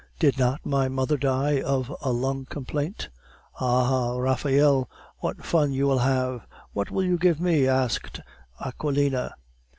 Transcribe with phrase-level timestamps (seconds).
[0.17, 3.09] Did not my mother die of a lung complaint?"
[3.59, 4.89] "Aha, Raphael!
[5.19, 6.47] what fun you will have!
[6.73, 8.19] What will you give me?" asked
[8.59, 9.35] Aquilina.